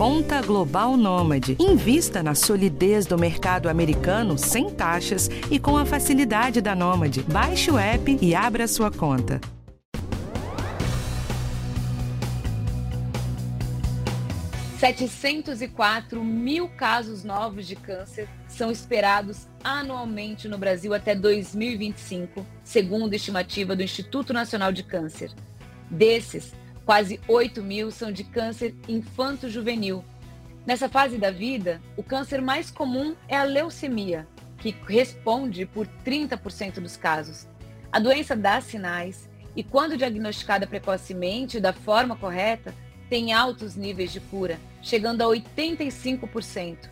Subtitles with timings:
[0.00, 1.58] Conta Global Nômade.
[1.60, 7.22] Invista na solidez do mercado americano sem taxas e com a facilidade da Nômade.
[7.24, 9.38] Baixe o app e abra sua conta.
[14.80, 23.16] ...704 mil casos novos de câncer são esperados anualmente no Brasil até 2025, segundo a
[23.16, 25.30] estimativa do Instituto Nacional de Câncer.
[25.90, 26.54] Desses,
[26.84, 30.04] Quase 8 mil são de câncer infanto-juvenil.
[30.66, 34.26] Nessa fase da vida, o câncer mais comum é a leucemia,
[34.58, 37.46] que responde por 30% dos casos.
[37.92, 42.74] A doença dá sinais e, quando diagnosticada precocemente da forma correta,
[43.08, 46.88] tem altos níveis de cura, chegando a 85%.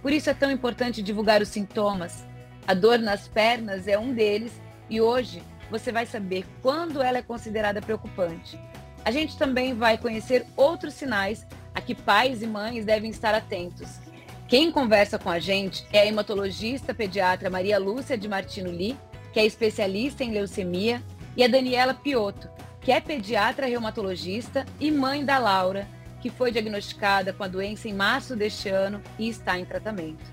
[0.00, 2.24] Por isso é tão importante divulgar os sintomas.
[2.66, 4.52] A dor nas pernas é um deles
[4.88, 8.58] e hoje você vai saber quando ela é considerada preocupante
[9.06, 14.00] a gente também vai conhecer outros sinais a que pais e mães devem estar atentos.
[14.48, 18.98] Quem conversa com a gente é a hematologista pediatra Maria Lúcia de Martino Li,
[19.32, 21.00] que é especialista em leucemia,
[21.36, 25.86] e a Daniela Piotto, que é pediatra reumatologista e mãe da Laura,
[26.20, 30.24] que foi diagnosticada com a doença em março deste ano e está em tratamento.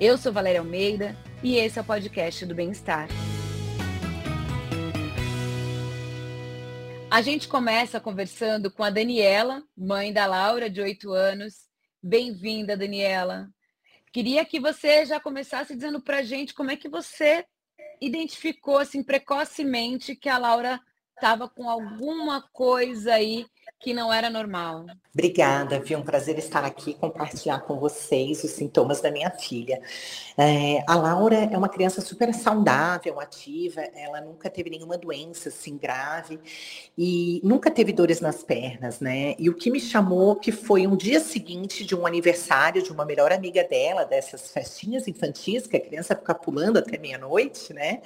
[0.00, 3.06] Eu sou Valéria Almeida e esse é o podcast do Bem-Estar.
[7.16, 11.66] A gente começa conversando com a Daniela, mãe da Laura, de 8 anos.
[12.02, 13.48] Bem-vinda, Daniela.
[14.12, 17.46] Queria que você já começasse dizendo para a gente como é que você
[18.02, 20.78] identificou assim precocemente que a Laura
[21.14, 23.46] estava com alguma coisa aí
[23.78, 24.86] que não era normal.
[25.12, 25.98] Obrigada, viu?
[25.98, 29.80] Um prazer estar aqui compartilhar com vocês os sintomas da minha filha.
[30.36, 35.78] É, a Laura é uma criança super saudável, ativa, ela nunca teve nenhuma doença assim
[35.78, 36.38] grave
[36.98, 39.34] e nunca teve dores nas pernas, né?
[39.38, 43.06] E o que me chamou que foi um dia seguinte de um aniversário de uma
[43.06, 48.02] melhor amiga dela, dessas festinhas infantis, que a criança fica pulando até meia-noite, né?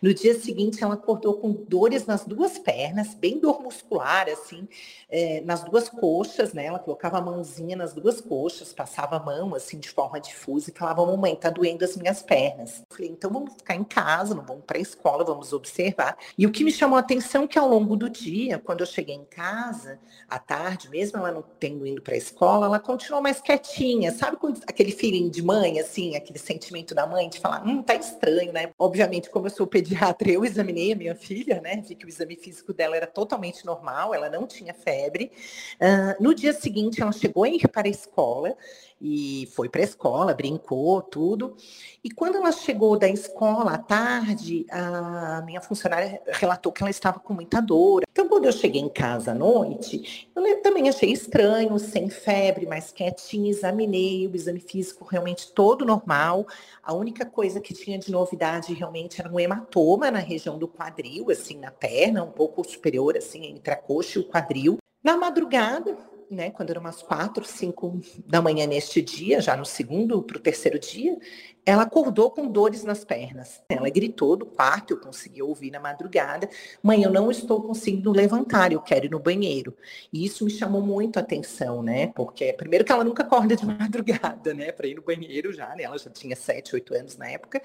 [0.00, 4.68] No dia seguinte ela acordou com dores nas duas pernas, bem dor muscular, assim,
[5.12, 6.64] é, nas duas coxas, né?
[6.64, 10.78] Ela colocava a mãozinha nas duas coxas, passava a mão assim de forma difusa e
[10.78, 12.78] falava, mamãe, tá doendo as minhas pernas.
[12.78, 16.16] Eu falei, então vamos ficar em casa, não vamos para a escola, vamos observar.
[16.36, 18.86] E o que me chamou a atenção é que ao longo do dia, quando eu
[18.86, 23.22] cheguei em casa, à tarde, mesmo ela não tendo ido para a escola, ela continuou
[23.22, 27.82] mais quietinha, sabe aquele feeling de mãe, assim, aquele sentimento da mãe de falar, hum,
[27.82, 28.70] tá estranho, né?
[28.78, 31.82] Obviamente, como eu sou pediatra, eu examinei a minha filha, né?
[31.86, 35.32] Vi que o exame físico dela era totalmente normal, ela não tinha febre febre.
[35.80, 38.56] Uh, no dia seguinte, ela chegou a ir para a escola
[39.04, 41.56] e foi para a escola, brincou, tudo.
[42.04, 47.18] E quando ela chegou da escola à tarde, a minha funcionária relatou que ela estava
[47.18, 48.02] com muita dor.
[48.12, 52.92] Então, quando eu cheguei em casa à noite, eu também achei estranho, sem febre, mais
[52.92, 56.46] quietinha, examinei o exame físico realmente todo normal.
[56.80, 61.28] A única coisa que tinha de novidade realmente era um hematoma na região do quadril,
[61.28, 64.78] assim, na perna, um pouco superior, assim, entre a coxa e o quadril.
[65.02, 65.98] Na madrugada,
[66.30, 70.40] né, quando eram umas quatro, cinco da manhã neste dia, já no segundo para o
[70.40, 71.18] terceiro dia,
[71.64, 73.62] ela acordou com dores nas pernas.
[73.68, 76.48] Ela gritou do quarto, eu consegui ouvir na madrugada,
[76.82, 79.76] mãe, eu não estou conseguindo levantar, eu quero ir no banheiro.
[80.12, 82.08] E isso me chamou muito a atenção, né?
[82.08, 84.72] Porque primeiro que ela nunca acorda de madrugada, né?
[84.72, 85.84] Para ir no banheiro já, né?
[85.84, 87.62] Ela já tinha sete, oito anos na época.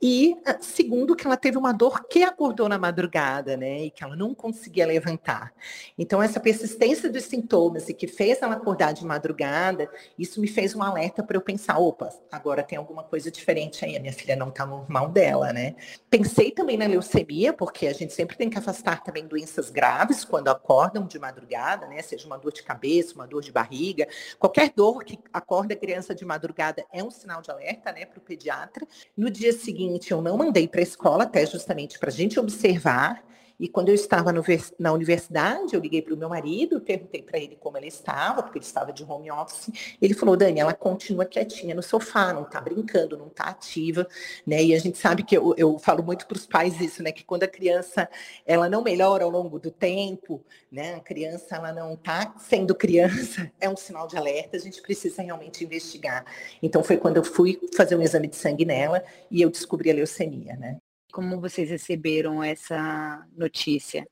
[0.00, 3.84] E ah, segundo que ela teve uma dor que acordou na madrugada, né?
[3.84, 5.54] E que ela não conseguia levantar.
[5.96, 10.74] Então essa persistência dos sintomas e que fez ela acordar de madrugada, isso me fez
[10.74, 14.12] um alerta para eu pensar, opa, agora tem alguma coisa coisa diferente aí, a minha
[14.12, 15.76] filha não tá normal dela, né?
[16.10, 20.48] Pensei também na leucemia, porque a gente sempre tem que afastar também doenças graves quando
[20.48, 22.02] acordam de madrugada, né?
[22.02, 26.12] Seja uma dor de cabeça, uma dor de barriga, qualquer dor que acorda a criança
[26.12, 28.84] de madrugada é um sinal de alerta, né, para o pediatra.
[29.16, 33.22] No dia seguinte, eu não mandei para a escola, até justamente para a gente observar
[33.58, 34.42] e quando eu estava no,
[34.78, 38.58] na universidade, eu liguei para o meu marido, perguntei para ele como ela estava, porque
[38.58, 39.96] ele estava de home office.
[40.02, 44.08] Ele falou, Dani, ela continua quietinha no sofá, não está brincando, não está ativa,
[44.46, 44.62] né?
[44.62, 47.12] E a gente sabe que eu, eu falo muito para os pais isso, né?
[47.12, 48.08] Que quando a criança
[48.46, 50.94] ela não melhora ao longo do tempo, né?
[50.94, 55.22] A criança ela não está sendo criança, é um sinal de alerta, a gente precisa
[55.22, 56.24] realmente investigar.
[56.62, 59.94] Então foi quando eu fui fazer um exame de sangue nela e eu descobri a
[59.94, 60.78] leucemia, né?
[61.12, 64.04] Como vocês receberam essa notícia?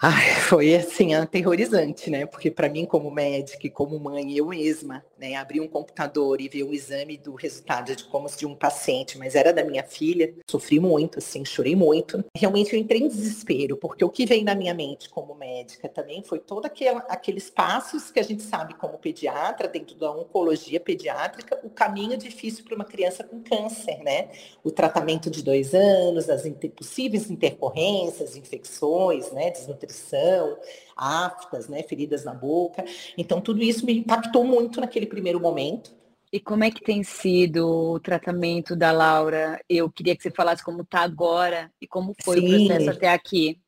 [0.00, 2.24] Ai, foi assim, aterrorizante, né?
[2.24, 6.48] Porque para mim, como médica e como mãe, eu mesma, né, abrir um computador e
[6.48, 10.32] ver o exame do resultado de como de um paciente, mas era da minha filha,
[10.48, 12.24] sofri muito, assim, chorei muito.
[12.32, 16.22] Realmente eu entrei em desespero, porque o que veio na minha mente como médica também
[16.22, 16.70] foi todos
[17.08, 22.64] aqueles passos que a gente sabe como pediatra, dentro da oncologia pediátrica, o caminho difícil
[22.64, 24.28] para uma criança com câncer, né?
[24.62, 29.50] O tratamento de dois anos, as possíveis intercorrências, infecções, né?
[29.50, 30.58] Desnutrição nutrição,
[30.94, 32.84] aftas, né, feridas na boca.
[33.16, 35.96] Então, tudo isso me impactou muito naquele primeiro momento.
[36.30, 39.58] E como é que tem sido o tratamento da Laura?
[39.68, 42.46] Eu queria que você falasse como está agora e como foi Sim.
[42.46, 43.58] o processo até aqui.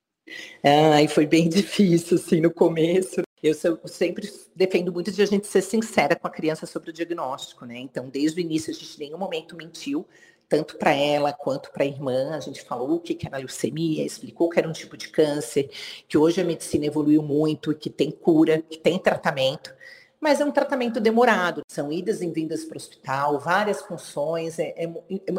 [0.63, 3.23] Ah, e foi bem difícil, assim, no começo.
[3.43, 3.55] Eu
[3.87, 7.79] sempre defendo muito de a gente ser sincera com a criança sobre o diagnóstico, né?
[7.79, 10.07] Então, desde o início, a gente em nenhum momento mentiu
[10.51, 12.35] tanto para ela quanto para a irmã.
[12.35, 15.71] A gente falou o que era leucemia, explicou que era um tipo de câncer,
[16.09, 19.73] que hoje a medicina evoluiu muito, que tem cura, que tem tratamento
[20.21, 21.63] mas é um tratamento demorado.
[21.67, 24.91] São idas e vindas para o hospital, várias funções, é, é,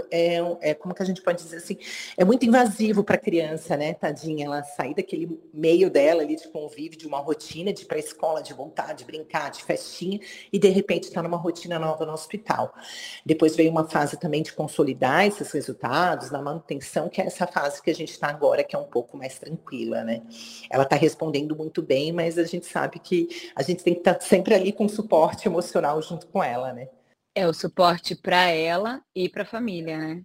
[0.09, 1.77] é, é, como que a gente pode dizer assim,
[2.17, 6.47] é muito invasivo para a criança, né, tadinha, ela sair daquele meio dela ali de
[6.47, 10.19] convívio, de uma rotina, de ir para a escola, de voltar, de brincar, de festinha,
[10.51, 12.73] e de repente está numa rotina nova no hospital.
[13.23, 17.81] Depois veio uma fase também de consolidar esses resultados, na manutenção, que é essa fase
[17.81, 20.23] que a gente está agora, que é um pouco mais tranquila, né.
[20.69, 24.15] Ela está respondendo muito bem, mas a gente sabe que a gente tem que estar
[24.15, 26.89] tá sempre ali com suporte emocional junto com ela, né?
[27.33, 30.23] É o suporte para ela e para a família, né?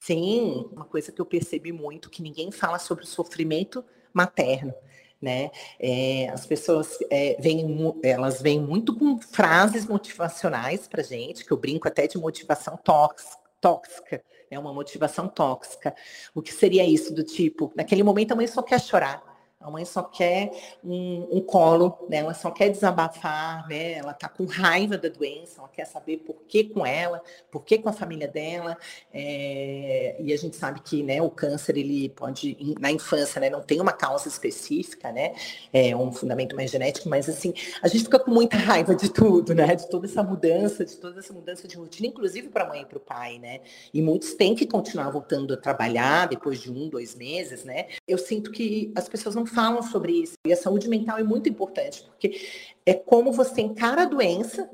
[0.00, 3.82] Sim, uma coisa que eu percebi muito que ninguém fala sobre o sofrimento
[4.12, 4.74] materno.
[5.20, 5.50] Né?
[5.80, 7.64] É, as pessoas é, vêm,
[8.02, 13.42] elas vêm muito com frases motivacionais para gente, que eu brinco até de motivação tóxica,
[13.58, 15.94] tóxica, é uma motivação tóxica.
[16.34, 19.22] O que seria isso do tipo, naquele momento a mãe só quer chorar,
[19.64, 20.50] a mãe só quer
[20.84, 22.18] um, um, colo, né?
[22.18, 23.94] ela só quer desabafar, né?
[23.94, 27.78] ela está com raiva da doença, ela quer saber por que com ela, por que
[27.78, 28.76] com a família dela.
[29.12, 30.16] É...
[30.20, 33.80] E a gente sabe que né, o câncer, ele pode, na infância, né, não tem
[33.80, 35.34] uma causa específica, né?
[35.72, 39.54] É um fundamento mais genético, mas assim, a gente fica com muita raiva de tudo,
[39.54, 39.74] né?
[39.74, 42.86] De toda essa mudança, de toda essa mudança de rotina, inclusive para a mãe e
[42.86, 43.60] para o pai, né?
[43.92, 47.86] E muitos têm que continuar voltando a trabalhar depois de um, dois meses, né?
[48.06, 50.34] Eu sinto que as pessoas não falam sobre isso.
[50.46, 52.40] E a saúde mental é muito importante, porque
[52.84, 54.68] é como você encara a doença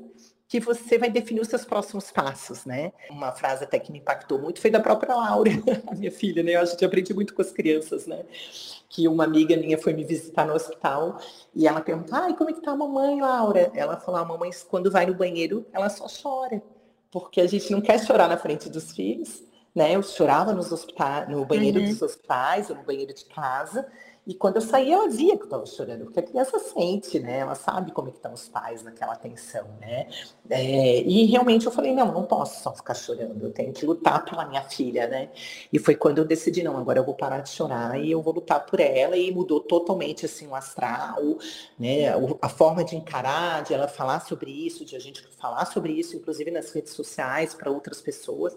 [0.51, 2.91] que você vai definir os seus próximos passos, né?
[3.09, 5.49] Uma frase até que me impactou muito foi da própria Laura,
[5.87, 6.55] a minha filha, né?
[6.55, 8.25] Eu acho que aprendi muito com as crianças, né?
[8.89, 11.21] Que uma amiga minha foi me visitar no hospital
[11.55, 13.71] e ela perguntou, ai, como é que tá a mamãe, Laura?
[13.73, 16.61] Ela falou, a mamãe, quando vai no banheiro, ela só chora.
[17.09, 19.41] Porque a gente não quer chorar na frente dos filhos,
[19.73, 19.95] né?
[19.95, 21.87] Eu chorava nos hospitais, no banheiro uhum.
[21.87, 23.87] dos hospitais ou no banheiro de casa,
[24.25, 27.39] e quando eu saí, ela via que eu estava chorando, porque a criança sente, né?
[27.39, 30.07] Ela sabe como é que estão os pais naquela tensão, né?
[30.47, 34.23] É, e realmente eu falei, não, não posso só ficar chorando, eu tenho que lutar
[34.23, 35.29] pela minha filha, né?
[35.73, 38.33] E foi quando eu decidi, não, agora eu vou parar de chorar e eu vou
[38.33, 41.39] lutar por ela, e mudou totalmente, assim, o astral,
[41.79, 42.13] né?
[42.41, 46.15] A forma de encarar, de ela falar sobre isso, de a gente falar sobre isso,
[46.15, 48.55] inclusive nas redes sociais, para outras pessoas,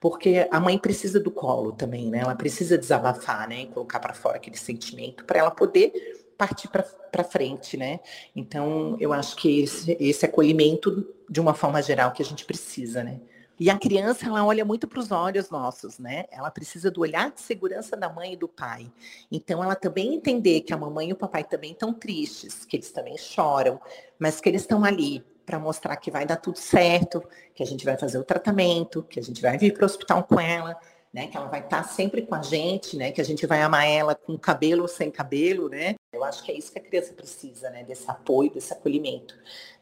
[0.00, 2.20] porque a mãe precisa do colo também, né?
[2.20, 3.62] Ela precisa desabafar, né?
[3.62, 5.92] E colocar para fora aquele sentimento para ela poder
[6.38, 8.00] partir para frente, né?
[8.34, 13.04] Então, eu acho que esse, esse acolhimento, de uma forma geral, que a gente precisa,
[13.04, 13.20] né?
[13.58, 16.24] E a criança, ela olha muito para os olhos nossos, né?
[16.30, 18.90] Ela precisa do olhar de segurança da mãe e do pai.
[19.30, 22.90] Então, ela também entender que a mamãe e o papai também estão tristes, que eles
[22.90, 23.78] também choram,
[24.18, 27.20] mas que eles estão ali para mostrar que vai dar tudo certo,
[27.52, 30.22] que a gente vai fazer o tratamento, que a gente vai vir para o hospital
[30.22, 30.78] com ela,
[31.12, 31.26] né?
[31.26, 33.10] Que ela vai estar tá sempre com a gente, né?
[33.10, 35.96] Que a gente vai amar ela com cabelo ou sem cabelo, né?
[36.12, 37.82] Eu acho que é isso que a criança precisa, né?
[37.82, 39.34] Desse apoio, desse acolhimento,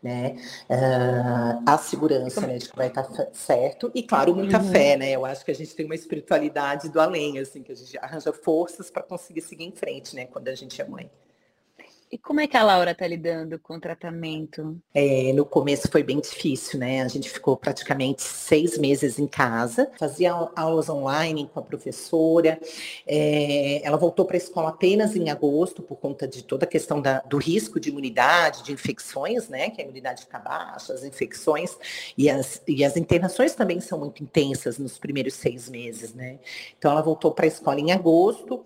[0.02, 0.36] né?
[0.70, 2.56] Uh, a segurança, né?
[2.56, 4.70] De que vai estar tá certo e, claro, muita uhum.
[4.70, 5.10] fé, né?
[5.10, 8.32] Eu acho que a gente tem uma espiritualidade do além, assim, que a gente arranja
[8.32, 10.24] forças para conseguir seguir em frente, né?
[10.24, 11.10] Quando a gente é mãe.
[12.10, 14.80] E como é que a Laura está lidando com o tratamento?
[14.94, 17.02] É, no começo foi bem difícil, né?
[17.02, 22.58] A gente ficou praticamente seis meses em casa, fazia aulas online com a professora.
[23.06, 27.02] É, ela voltou para a escola apenas em agosto, por conta de toda a questão
[27.02, 29.68] da, do risco de imunidade, de infecções, né?
[29.68, 31.76] Que a imunidade fica baixa, as infecções
[32.16, 36.38] e as, e as internações também são muito intensas nos primeiros seis meses, né?
[36.78, 38.64] Então ela voltou para a escola em agosto.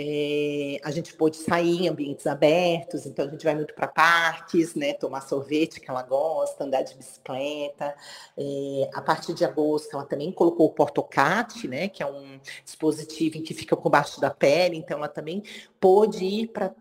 [0.00, 4.76] É, a gente pôde sair em ambientes abertos, então a gente vai muito para parques,
[4.76, 7.96] né, tomar sorvete que ela gosta, andar de bicicleta.
[8.36, 13.38] É, a partir de agosto, ela também colocou o portocate, né, que é um dispositivo
[13.38, 15.42] em que fica por baixo da pele, então ela também
[15.80, 16.72] pôde ir para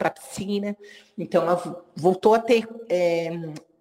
[0.00, 0.76] a piscina.
[1.16, 2.68] Então, ela voltou a ter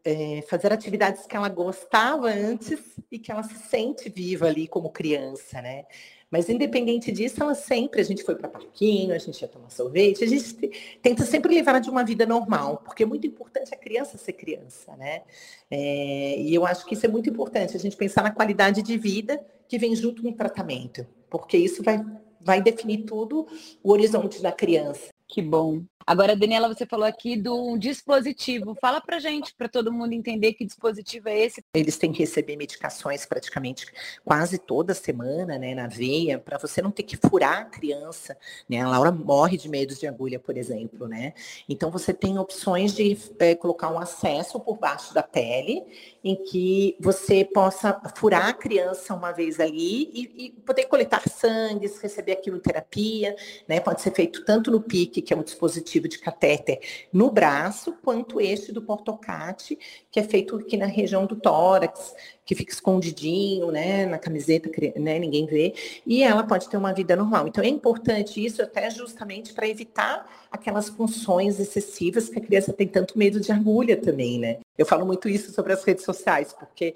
[0.06, 2.80] é, fazer atividades que ela gostava antes
[3.12, 5.84] e que ela se sente viva ali como criança, né?
[6.30, 10.24] Mas independente disso, ela sempre, a gente foi para parquinho, a gente ia tomar sorvete,
[10.24, 10.54] a gente
[11.02, 14.96] tenta sempre levar de uma vida normal, porque é muito importante a criança ser criança,
[14.98, 15.22] né?
[15.70, 18.98] É, e eu acho que isso é muito importante, a gente pensar na qualidade de
[18.98, 22.04] vida que vem junto com o tratamento, porque isso vai,
[22.42, 23.48] vai definir tudo
[23.84, 25.10] o horizonte da criança.
[25.28, 25.84] Que bom.
[26.08, 28.78] Agora, Daniela, você falou aqui do dispositivo.
[28.80, 31.64] Fala pra gente, para todo mundo entender que dispositivo é esse.
[31.74, 33.88] Eles têm que receber medicações praticamente
[34.24, 38.38] quase toda semana, né, na veia, para você não ter que furar a criança,
[38.70, 38.82] né?
[38.82, 41.34] A Laura morre de medo de agulha, por exemplo, né?
[41.68, 45.84] Então você tem opções de é, colocar um acesso por baixo da pele,
[46.24, 51.92] em que você possa furar a criança uma vez ali e, e poder coletar sangue,
[52.00, 53.36] receber a quimioterapia,
[53.68, 53.80] né?
[53.80, 56.80] Pode ser feito tanto no PIC, que é um dispositivo dispositivo de catéter
[57.12, 59.78] no braço, quanto este do portocate,
[60.12, 62.14] que é feito aqui na região do tórax,
[62.46, 65.74] que fica escondidinho, né, na camiseta, né, ninguém vê,
[66.06, 67.48] e ela pode ter uma vida normal.
[67.48, 72.88] Então é importante isso até justamente para evitar aquelas funções excessivas que a criança tem
[72.88, 74.58] tanto medo de agulha também, né?
[74.78, 76.96] Eu falo muito isso sobre as redes sociais, porque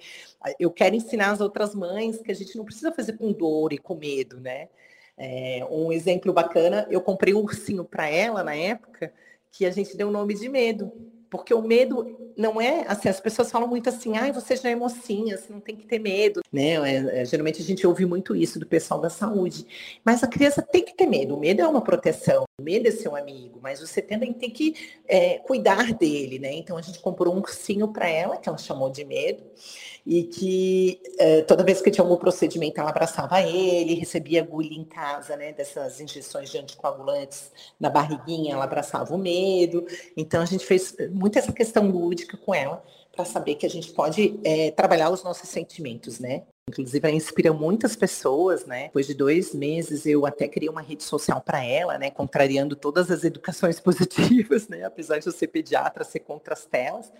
[0.59, 3.77] eu quero ensinar as outras mães que a gente não precisa fazer com dor e
[3.77, 4.67] com medo, né?
[5.19, 9.13] É, um exemplo bacana, eu comprei um ursinho para ela na época,
[9.51, 10.91] que a gente deu o nome de medo.
[11.29, 14.75] Porque o medo não é assim, as pessoas falam muito assim, ai, você já é
[14.75, 16.73] mocinha, você não tem que ter medo, né?
[16.73, 19.67] É, é, geralmente a gente ouve muito isso do pessoal da saúde.
[20.03, 21.35] Mas a criança tem que ter medo.
[21.35, 24.75] O medo é uma proteção, medo é seu amigo, mas você também tem que
[25.07, 26.53] é, cuidar dele, né?
[26.53, 29.43] Então a gente comprou um ursinho para ela, que ela chamou de medo
[30.05, 34.83] e que é, toda vez que tinha algum procedimento ela abraçava ele, recebia agulha em
[34.83, 39.85] casa, né, dessas injeções de anticoagulantes na barriguinha, ela abraçava o medo.
[40.15, 43.91] Então a gente fez muito essa questão lúdica com ela para saber que a gente
[43.91, 46.43] pode é, trabalhar os nossos sentimentos, né?
[46.69, 48.83] Inclusive, ela inspira muitas pessoas, né?
[48.83, 52.09] Depois de dois meses, eu até criei uma rede social para ela, né?
[52.09, 54.83] Contrariando todas as educações positivas, né?
[54.83, 57.11] Apesar de eu ser pediatra, ser contra as telas.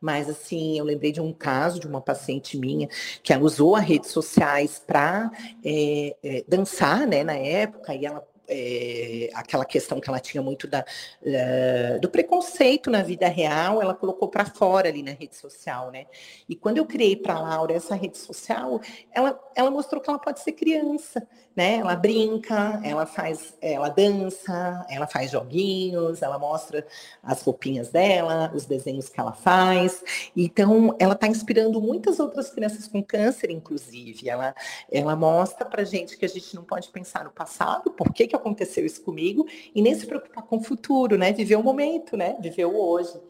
[0.00, 2.88] Mas, assim, eu lembrei de um caso de uma paciente minha
[3.22, 5.30] que ela usou as redes sociais para
[5.64, 10.66] é, é, dançar, né, na época, e ela é, aquela questão que ela tinha muito
[10.66, 10.84] da,
[11.22, 16.06] uh, do preconceito na vida real, ela colocou para fora ali na rede social, né?
[16.48, 18.80] E quando eu criei para a Laura essa rede social,
[19.12, 21.76] ela, ela mostrou que ela pode ser criança, né?
[21.76, 26.86] Ela brinca, ela faz, ela dança, ela faz joguinhos, ela mostra
[27.22, 30.02] as roupinhas dela, os desenhos que ela faz.
[30.36, 34.28] Então, ela está inspirando muitas outras crianças com câncer, inclusive.
[34.28, 34.54] Ela,
[34.90, 38.84] ela mostra para gente que a gente não pode pensar no passado, por que, aconteceu
[38.84, 41.32] isso comigo, e nem se preocupar com o futuro, né?
[41.32, 42.36] Viver o momento, né?
[42.40, 43.20] Viver o hoje.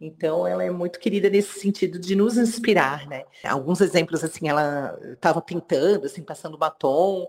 [0.00, 3.24] Então, ela é muito querida nesse sentido de nos inspirar, né?
[3.44, 7.26] Alguns exemplos, assim, ela estava pintando, assim, passando batom,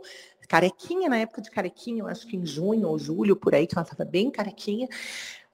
[0.48, 3.75] carequinha, na época de carequinha, eu acho que em junho ou julho, por aí, que
[3.77, 4.88] ela estava bem carequinha.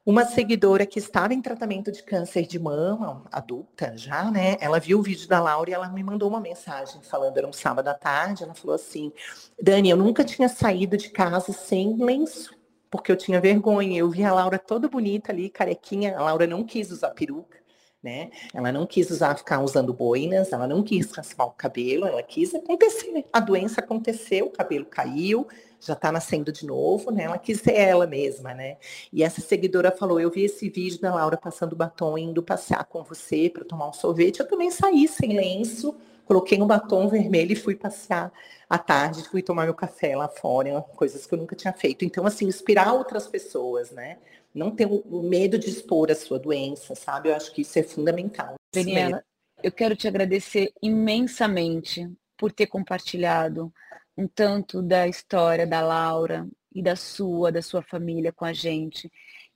[0.05, 4.57] Uma seguidora que estava em tratamento de câncer de mama, adulta já, né?
[4.60, 7.53] Ela viu o vídeo da Laura e ela me mandou uma mensagem falando, era um
[7.53, 9.13] sábado à tarde, ela falou assim,
[9.62, 12.53] Dani, eu nunca tinha saído de casa sem lenço,
[12.91, 13.98] porque eu tinha vergonha.
[13.98, 17.62] Eu vi a Laura toda bonita ali, carequinha, a Laura não quis usar peruca
[18.03, 18.29] né?
[18.53, 22.53] Ela não quis usar, ficar usando boinas, ela não quis raspar o cabelo, ela quis
[22.53, 23.25] acontecer.
[23.31, 25.48] A doença aconteceu, o cabelo caiu,
[25.79, 27.24] já está nascendo de novo, né?
[27.24, 28.77] Ela quis ser ela mesma, né?
[29.12, 33.03] E essa seguidora falou: Eu vi esse vídeo da Laura passando batom, indo passear com
[33.03, 34.39] você para tomar um sorvete.
[34.39, 35.95] Eu também saí sem lenço,
[36.25, 38.31] coloquei um batom vermelho e fui passear
[38.69, 42.05] à tarde, fui tomar meu café lá fora, coisas que eu nunca tinha feito.
[42.05, 44.17] Então, assim, inspirar outras pessoas, né?
[44.53, 47.29] Não ter o medo de expor a sua doença, sabe?
[47.29, 48.55] Eu acho que isso é fundamental.
[48.74, 49.24] Daniela,
[49.62, 53.74] eu quero te agradecer imensamente por ter compartilhado
[54.17, 59.10] um tanto da história da Laura e da sua, da sua família com a gente,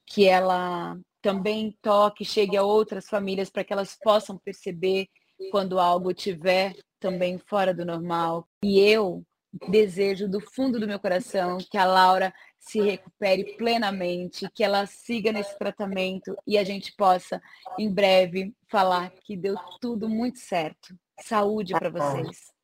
[0.05, 5.07] que ela também toque, chegue a outras famílias para que elas possam perceber
[5.51, 8.47] quando algo tiver também fora do normal.
[8.63, 9.23] E eu
[9.69, 15.31] desejo do fundo do meu coração que a Laura se recupere plenamente, que ela siga
[15.31, 17.41] nesse tratamento e a gente possa,
[17.77, 20.95] em breve, falar que deu tudo muito certo.
[21.19, 22.57] Saúde para tá vocês.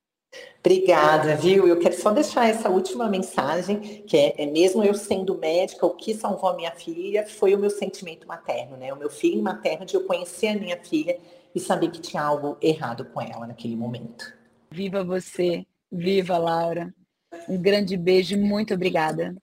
[0.59, 1.67] Obrigada, viu?
[1.67, 5.95] Eu quero só deixar essa última mensagem, que é, é, mesmo eu sendo médica, o
[5.95, 8.91] que salvou a minha filha foi o meu sentimento materno, né?
[8.93, 11.19] O meu filho materno de eu conhecer a minha filha
[11.53, 14.33] e saber que tinha algo errado com ela naquele momento.
[14.71, 16.93] Viva você, viva Laura.
[17.47, 19.35] Um grande beijo, muito obrigada.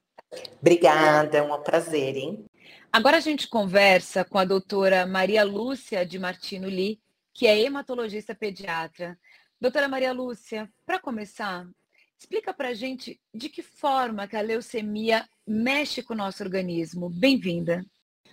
[0.59, 2.45] Obrigada, é um prazer, hein?
[2.91, 6.99] Agora a gente conversa com a doutora Maria Lúcia de Martino Li,
[7.33, 9.17] que é hematologista pediatra.
[9.59, 11.65] Doutora Maria Lúcia, para começar,
[12.17, 17.09] explica para a gente de que forma que a leucemia mexe com o nosso organismo.
[17.09, 17.85] Bem-vinda.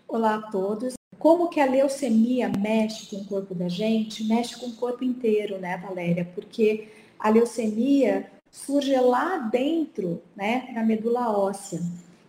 [0.08, 0.94] Olá a todos.
[1.18, 4.24] Como que a leucemia mexe com o corpo da gente?
[4.24, 6.24] Mexe com o corpo inteiro, né, Valéria?
[6.24, 11.80] Porque a leucemia surge lá dentro, né, na medula óssea.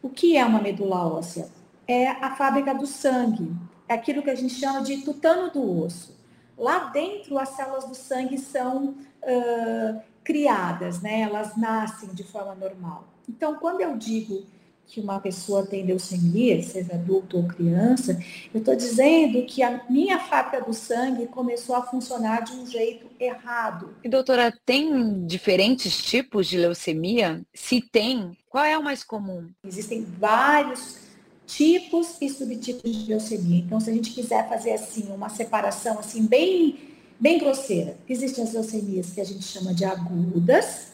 [0.01, 1.49] O que é uma medula óssea?
[1.87, 3.51] É a fábrica do sangue,
[3.87, 6.17] é aquilo que a gente chama de tutano do osso.
[6.57, 8.89] Lá dentro, as células do sangue são
[9.23, 11.21] uh, criadas, né?
[11.21, 13.05] Elas nascem de forma normal.
[13.27, 14.43] Então, quando eu digo
[14.89, 18.19] que uma pessoa tem leucemia, seja adulto ou criança,
[18.51, 23.05] eu estou dizendo que a minha fábrica do sangue começou a funcionar de um jeito
[23.19, 23.93] errado.
[24.03, 27.43] E doutora, tem diferentes tipos de leucemia?
[27.53, 29.47] Se tem, qual é o mais comum?
[29.63, 30.97] Existem vários
[31.45, 33.59] tipos e subtipos de leucemia.
[33.59, 38.53] Então, se a gente quiser fazer assim uma separação assim bem bem grosseira, existem as
[38.53, 40.88] leucemias que a gente chama de agudas,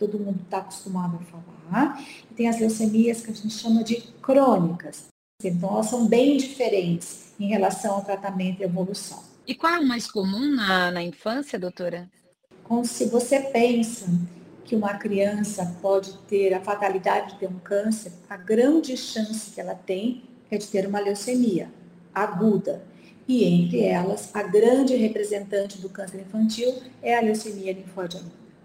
[0.00, 3.96] todo mundo está acostumado a falar, e tem as leucemias que a gente chama de
[4.22, 5.08] crônicas.
[5.44, 9.22] Então, elas são bem diferentes em relação ao tratamento e evolução.
[9.46, 12.10] E qual é o mais comum na, na infância, doutora?
[12.64, 14.06] Como se você pensa
[14.64, 19.60] que uma criança pode ter a fatalidade de ter um câncer, a grande chance que
[19.60, 21.70] ela tem é de ter uma leucemia
[22.14, 22.82] aguda.
[23.26, 28.18] E entre elas, a grande representante do câncer infantil é a leucemia linfóide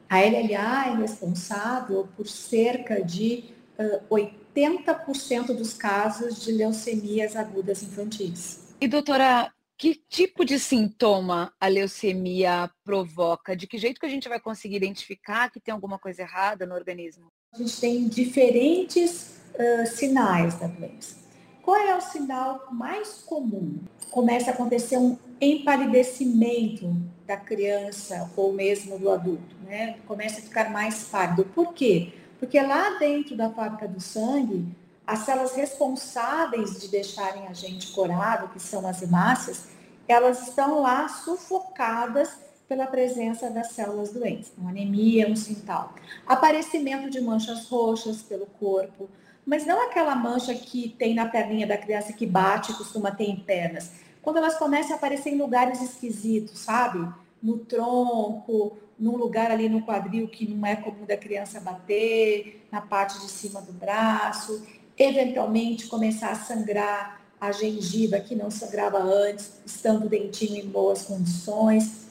[0.09, 3.45] a LLA é responsável por cerca de
[3.79, 4.15] uh,
[4.55, 8.73] 80% dos casos de leucemias agudas infantis.
[8.79, 13.55] E doutora, que tipo de sintoma a leucemia provoca?
[13.55, 16.75] De que jeito que a gente vai conseguir identificar que tem alguma coisa errada no
[16.75, 17.27] organismo?
[17.53, 21.17] A gente tem diferentes uh, sinais da doença.
[21.61, 23.79] Qual é o sinal mais comum?
[24.11, 29.97] Começa a acontecer um empalidecimento da criança ou mesmo do adulto, né?
[30.07, 31.45] Começa a ficar mais pálido.
[31.45, 32.13] Por quê?
[32.39, 34.65] Porque lá dentro da fábrica do sangue,
[35.05, 39.67] as células responsáveis de deixarem a gente corado, que são as hemácias,
[40.07, 44.51] elas estão lá sufocadas pela presença das células doentes.
[44.57, 45.93] Uma anemia, um sintal.
[46.25, 49.09] Aparecimento de manchas roxas pelo corpo,
[49.45, 53.25] mas não aquela mancha que tem na perninha da criança que bate e costuma ter
[53.25, 53.91] em pernas.
[54.25, 57.07] Quando elas começam a aparecer em lugares esquisitos, sabe?
[57.43, 62.81] No tronco, num lugar ali no quadril que não é comum da criança bater, na
[62.81, 64.65] parte de cima do braço,
[64.97, 71.03] eventualmente começar a sangrar a gengiva que não sangrava antes, estando o dentinho em boas
[71.03, 72.07] condições.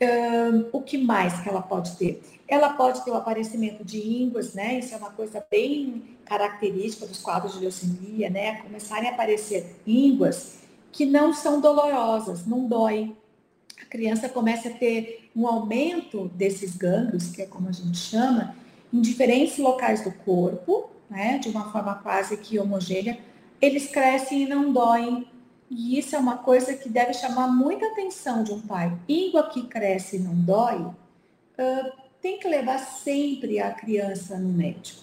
[0.00, 2.22] Um, o que mais que ela pode ter?
[2.46, 4.78] Ela pode ter o aparecimento de ínguas, né?
[4.78, 8.62] Isso é uma coisa bem característica dos quadros de leucemia, né?
[8.62, 10.64] Começarem a aparecer ínguas
[10.96, 13.14] que não são dolorosas, não dói.
[13.82, 18.56] A criança começa a ter um aumento desses gânglios, que é como a gente chama,
[18.90, 21.36] em diferentes locais do corpo, né?
[21.36, 23.18] De uma forma quase que homogênea.
[23.60, 25.28] Eles crescem e não doem.
[25.70, 28.96] E isso é uma coisa que deve chamar muita atenção de um pai.
[29.06, 35.02] Íngua que cresce e não dói, uh, tem que levar sempre a criança no médico.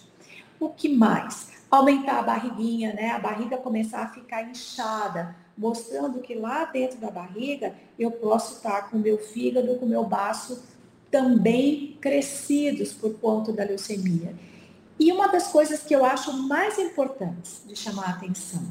[0.60, 1.52] O que mais?
[1.70, 3.12] Aumentar a barriguinha, né?
[3.12, 8.90] A barriga começar a ficar inchada, mostrando que lá dentro da barriga eu posso estar
[8.90, 10.64] com o meu fígado, com o meu baço
[11.12, 14.36] também crescidos por conta da leucemia.
[15.00, 18.64] E uma das coisas que eu acho mais importantes de chamar a atenção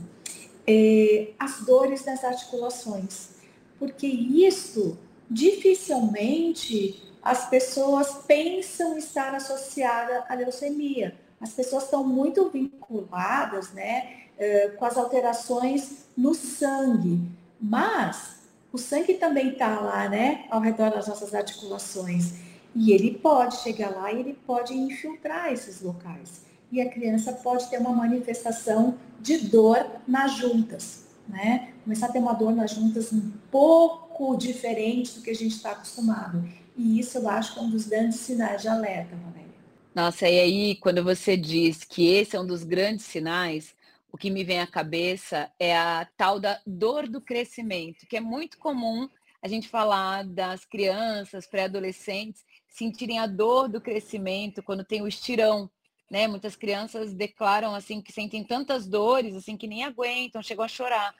[0.66, 3.30] é as dores nas articulações,
[3.78, 4.98] porque isso
[5.30, 11.14] dificilmente as pessoas pensam estar associada à leucemia.
[11.40, 17.20] As pessoas estão muito vinculadas, né, eh, com as alterações no sangue,
[17.60, 18.42] mas
[18.72, 22.34] o sangue também está lá, né, ao redor das nossas articulações.
[22.74, 26.42] E ele pode chegar lá e ele pode infiltrar esses locais.
[26.70, 31.74] E a criança pode ter uma manifestação de dor nas juntas, né?
[31.84, 35.72] Começar a ter uma dor nas juntas um pouco diferente do que a gente está
[35.72, 36.42] acostumado.
[36.74, 39.52] E isso eu acho que é um dos grandes sinais de alerta, Valéria.
[39.94, 43.74] Nossa, e aí, quando você diz que esse é um dos grandes sinais,
[44.12, 48.20] o que me vem à cabeça é a tal da dor do crescimento, que é
[48.20, 49.08] muito comum
[49.40, 55.68] a gente falar das crianças, pré-adolescentes, sentirem a dor do crescimento quando tem o estirão,
[56.10, 56.28] né?
[56.28, 61.14] Muitas crianças declaram assim que sentem tantas dores assim que nem aguentam, chegam a chorar.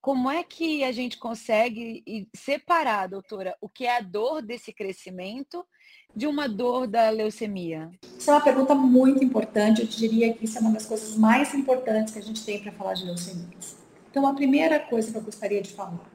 [0.00, 5.66] Como é que a gente consegue separar, doutora, o que é a dor desse crescimento
[6.14, 7.90] de uma dor da leucemia?
[8.18, 9.80] Isso é uma pergunta muito importante.
[9.80, 12.72] Eu diria que isso é uma das coisas mais importantes que a gente tem para
[12.72, 13.76] falar de leucemias.
[14.10, 16.08] Então, a primeira coisa que eu gostaria de falar,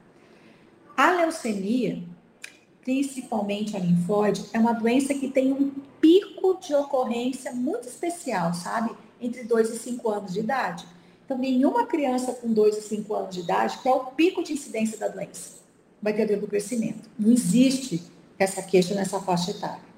[0.96, 2.02] a leucemia,
[2.82, 8.92] principalmente a linfóide, é uma doença que tem um pico de ocorrência muito especial, sabe?
[9.20, 10.86] Entre 2 e 5 anos de idade.
[11.26, 14.54] Então, nenhuma criança com 2 e 5 anos de idade, que é o pico de
[14.54, 15.60] incidência da doença,
[16.02, 17.10] vai ter dor do crescimento.
[17.20, 18.02] Não existe
[18.40, 19.89] essa queixa nessa faixa etária.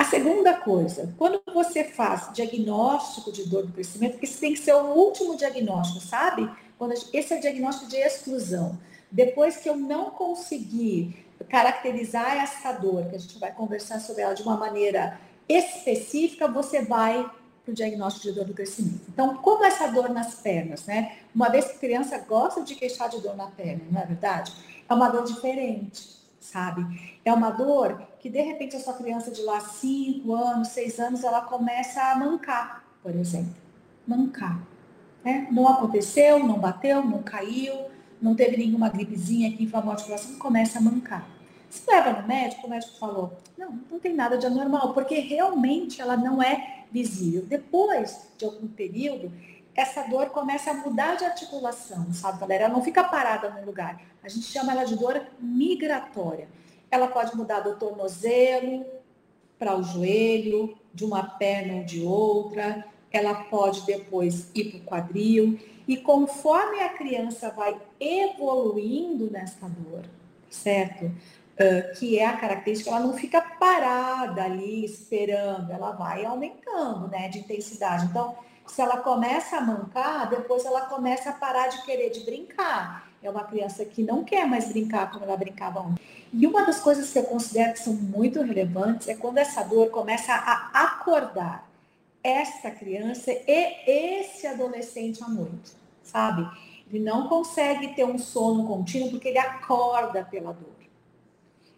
[0.00, 4.72] A segunda coisa, quando você faz diagnóstico de dor do crescimento, isso tem que ser
[4.72, 6.50] o último diagnóstico, sabe?
[6.78, 8.78] Quando esse é o diagnóstico de exclusão.
[9.12, 14.32] Depois que eu não conseguir caracterizar essa dor, que a gente vai conversar sobre ela
[14.32, 17.30] de uma maneira específica, você vai
[17.62, 19.02] para o diagnóstico de dor do crescimento.
[19.06, 21.18] Então, como essa dor nas pernas, né?
[21.34, 24.50] Uma vez que a criança gosta de queixar de dor na perna, não é verdade?
[24.88, 27.18] É uma dor diferente sabe?
[27.24, 31.22] É uma dor que, de repente, a sua criança de lá 5 anos, 6 anos,
[31.22, 33.54] ela começa a mancar, por exemplo.
[34.06, 34.60] Mancar.
[35.22, 35.46] Né?
[35.52, 40.78] Não aconteceu, não bateu, não caiu, não teve nenhuma gripezinha que inflamou a articulação, começa
[40.78, 41.28] a mancar.
[41.68, 46.00] Se leva no médico, o médico falou, não, não tem nada de anormal, porque realmente
[46.00, 47.44] ela não é visível.
[47.46, 49.32] Depois de algum período,
[49.80, 52.64] essa dor começa a mudar de articulação, sabe, galera?
[52.64, 54.00] Ela não fica parada no lugar.
[54.22, 56.48] A gente chama ela de dor migratória.
[56.90, 58.84] Ela pode mudar do tornozelo
[59.58, 62.84] para o joelho, de uma perna ou de outra.
[63.10, 65.58] Ela pode depois ir para o quadril.
[65.88, 70.04] E conforme a criança vai evoluindo nessa dor,
[70.50, 71.06] certo?
[71.06, 77.28] Uh, que é a característica, ela não fica parada ali esperando, ela vai aumentando, né,
[77.28, 78.06] de intensidade.
[78.06, 78.34] Então,
[78.70, 83.08] se ela começa a mancar, depois ela começa a parar de querer de brincar.
[83.20, 86.00] É uma criança que não quer mais brincar como ela brincava ontem.
[86.32, 89.90] E uma das coisas que eu considero que são muito relevantes é quando essa dor
[89.90, 91.68] começa a acordar
[92.22, 96.48] essa criança e esse adolescente à noite, sabe?
[96.88, 100.70] Ele não consegue ter um sono contínuo porque ele acorda pela dor.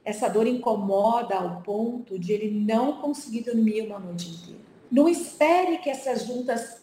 [0.05, 4.61] Essa dor incomoda ao ponto de ele não conseguir dormir uma noite inteira.
[4.91, 6.82] Não espere que essas juntas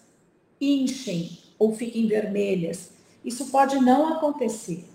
[0.59, 2.91] inchem ou fiquem vermelhas.
[3.23, 4.85] Isso pode não acontecer.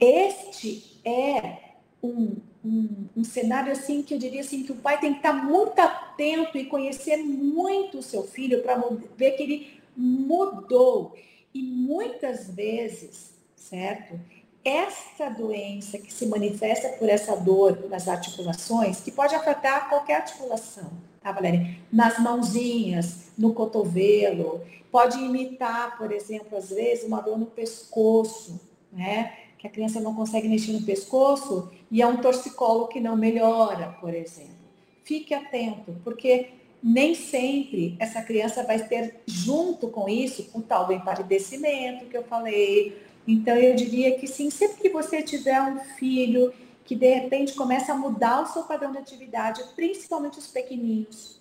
[0.00, 1.58] Este é
[2.02, 5.32] um, um, um, cenário assim que eu diria assim que o pai tem que estar
[5.32, 8.80] muito atento e conhecer muito o seu filho para
[9.16, 11.16] ver que ele mudou.
[11.52, 14.20] E muitas vezes, certo?
[14.64, 20.90] Esta doença que se manifesta por essa dor nas articulações, que pode afetar qualquer articulação,
[21.28, 21.76] tá, Valéria?
[21.92, 28.60] Nas mãozinhas, no cotovelo, pode imitar, por exemplo, às vezes, uma dor no pescoço,
[28.92, 29.32] né?
[29.58, 33.96] Que a criança não consegue mexer no pescoço e é um torcicolo que não melhora,
[34.00, 34.56] por exemplo.
[35.04, 36.50] Fique atento, porque
[36.82, 42.22] nem sempre essa criança vai ter junto com isso o tal do empalidecimento que eu
[42.22, 42.96] falei.
[43.26, 46.52] Então eu diria que sim, sempre que você tiver um filho
[46.88, 51.38] que de repente começa a mudar o seu padrão de atividade, principalmente os pequenininhos,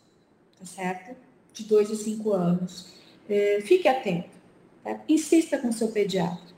[0.60, 1.15] tá certo?
[1.53, 2.88] De 2 e 5 anos.
[3.29, 4.29] É, fique atento,
[4.83, 4.99] tá?
[5.07, 6.53] insista com o seu pediatra,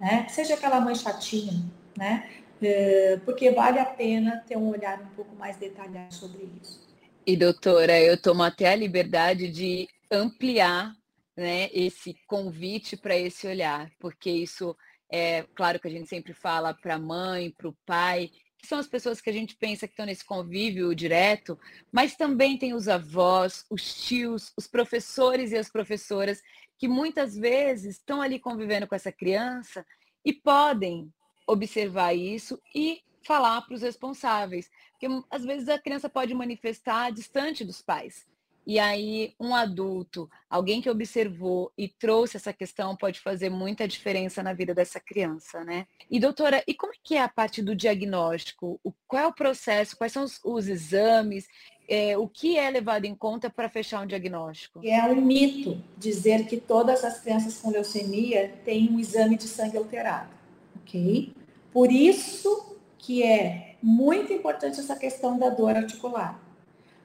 [0.00, 0.26] né?
[0.30, 1.52] Seja aquela mãe chatinha,
[1.94, 2.30] né?
[2.62, 6.80] É, porque vale a pena ter um olhar um pouco mais detalhado sobre isso.
[7.26, 10.94] E doutora, eu tomo até a liberdade de ampliar
[11.36, 14.74] né, esse convite para esse olhar, porque isso
[15.10, 18.78] é claro que a gente sempre fala para a mãe, para o pai, que são
[18.78, 21.58] as pessoas que a gente pensa que estão nesse convívio direto,
[21.90, 26.42] mas também tem os avós, os tios, os professores e as professoras
[26.78, 29.84] que muitas vezes estão ali convivendo com essa criança
[30.24, 31.12] e podem
[31.46, 34.70] observar isso e falar para os responsáveis.
[34.92, 38.26] Porque às vezes a criança pode manifestar distante dos pais.
[38.66, 44.42] E aí, um adulto, alguém que observou e trouxe essa questão, pode fazer muita diferença
[44.42, 45.86] na vida dessa criança, né?
[46.10, 48.78] E doutora, e como é que é a parte do diagnóstico?
[48.84, 49.96] O, qual é o processo?
[49.96, 51.46] Quais são os, os exames?
[51.88, 54.80] É, o que é levado em conta para fechar um diagnóstico?
[54.84, 59.78] É um mito dizer que todas as crianças com leucemia têm um exame de sangue
[59.78, 60.30] alterado,
[60.76, 61.34] ok?
[61.72, 66.49] Por isso que é muito importante essa questão da dor articular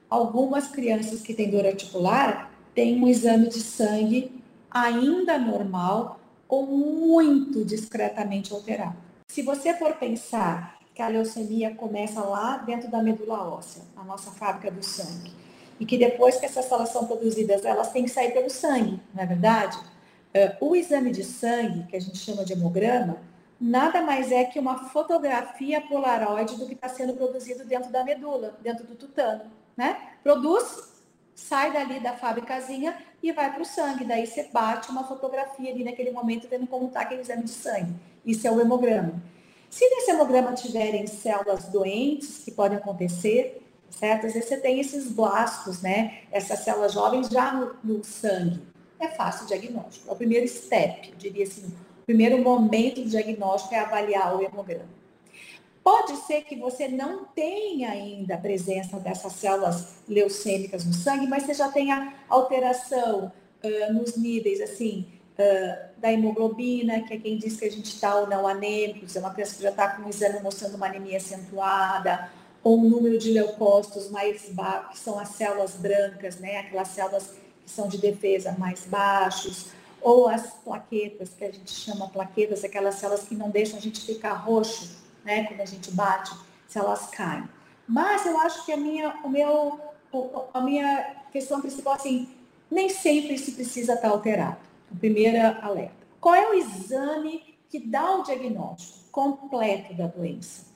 [0.08, 7.64] algumas crianças que têm dor articular têm um exame de sangue ainda normal ou muito
[7.64, 8.96] discretamente alterado.
[9.28, 14.30] Se você for pensar que a leucemia começa lá dentro da medula óssea, a nossa
[14.30, 15.32] fábrica do sangue,
[15.78, 19.22] e que depois que essas células são produzidas, elas têm que sair pelo sangue, não
[19.22, 19.76] é verdade?
[19.78, 23.18] Uh, o exame de sangue, que a gente chama de hemograma,
[23.60, 28.58] nada mais é que uma fotografia polaroide do que está sendo produzido dentro da medula,
[28.62, 29.96] dentro do tutano né?
[30.22, 30.96] Produz
[31.36, 34.04] sai dali da fábricazinha e vai para o sangue.
[34.04, 37.94] Daí você bate uma fotografia ali naquele momento, vendo como está aquele exame de sangue.
[38.24, 39.22] Isso é o hemograma.
[39.68, 44.26] Se nesse hemograma tiverem células doentes, que podem acontecer, certo?
[44.26, 46.22] Às vezes você tem esses blastos, né?
[46.32, 48.62] Essas células jovens já no, no sangue.
[48.98, 50.08] É fácil o diagnóstico.
[50.08, 51.66] É o primeiro step, eu diria assim.
[52.02, 54.88] O primeiro momento do diagnóstico é avaliar o hemograma.
[55.86, 61.44] Pode ser que você não tenha ainda a presença dessas células leucêmicas no sangue, mas
[61.44, 63.30] você já tenha alteração
[63.62, 65.06] uh, nos níveis, assim,
[65.38, 69.16] uh, da hemoglobina, que é quem diz que a gente está ou não anêmico, se
[69.16, 72.32] é uma criança que já está com um exame mostrando uma anemia acentuada,
[72.64, 76.56] ou um número de leucócitos mais baixo, que são as células brancas, né?
[76.56, 79.66] Aquelas células que são de defesa mais baixos,
[80.02, 84.04] ou as plaquetas, que a gente chama plaquetas, aquelas células que não deixam a gente
[84.04, 86.32] ficar roxo né, quando a gente bate,
[86.68, 87.44] se elas caem.
[87.86, 89.80] Mas eu acho que a minha, o meu,
[90.54, 92.28] a minha questão principal, assim,
[92.70, 94.56] nem sempre isso precisa estar alterado.
[94.98, 96.06] Primeira alerta.
[96.20, 100.66] Qual é o exame que dá o diagnóstico completo da doença?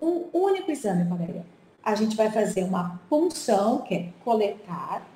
[0.00, 1.44] Um único exame, Valéria.
[1.82, 5.06] A gente vai fazer uma punção, que é coletar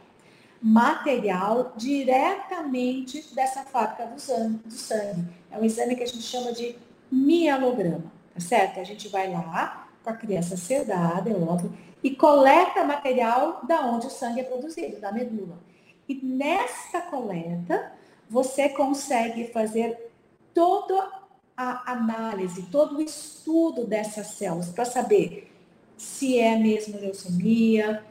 [0.60, 5.24] material diretamente dessa fábrica do sangue.
[5.50, 6.76] É um exame que a gente chama de
[7.10, 8.80] mielograma tá certo?
[8.80, 14.08] A gente vai lá com a criança sedada, é óbvio, e coleta material da onde
[14.08, 15.58] o sangue é produzido, da medula.
[16.06, 17.92] E nesta coleta,
[18.28, 20.10] você consegue fazer
[20.52, 21.10] toda
[21.56, 25.50] a análise, todo o estudo dessas células para saber
[25.96, 28.04] se é mesmo leucemia,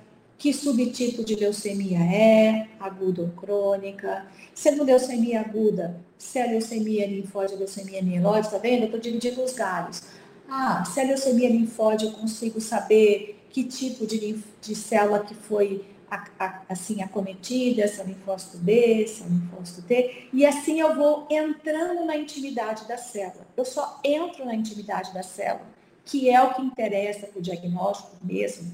[0.43, 7.55] que subtipo de leucemia é, aguda ou crônica, sendo leucemia aguda, se é leucemia linfóide,
[7.55, 8.81] leucemia mieloide, tá vendo?
[8.81, 10.03] Eu estou dividindo os galhos.
[10.49, 15.85] Ah, se é leucemia linfóide, eu consigo saber que tipo de, de célula que foi
[16.11, 20.93] a, a, assim acometida, se é linfócito B, se é linfócito T, e assim eu
[20.93, 23.47] vou entrando na intimidade da célula.
[23.55, 25.65] Eu só entro na intimidade da célula,
[26.03, 28.73] que é o que interessa para o diagnóstico mesmo,